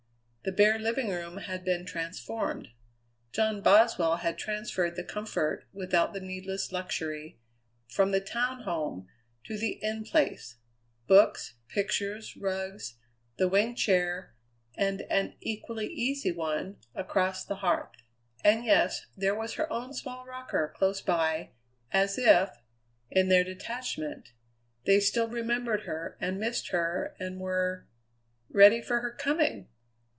[0.43, 2.69] The bare living room had been transformed.
[3.31, 7.39] John Boswell had transferred the comfort, without the needless luxury,
[7.87, 9.07] from the town home
[9.43, 10.55] to the In Place
[11.05, 12.95] books, pictures, rugs,
[13.37, 14.33] the winged chair
[14.73, 17.97] and an equally easy one across the hearth.
[18.43, 21.51] And, yes, there was her own small rocker close by,
[21.91, 22.49] as if,
[23.11, 24.29] in their detachment,
[24.87, 27.85] they still remembered her and missed her and were
[28.49, 29.67] ready for her coming!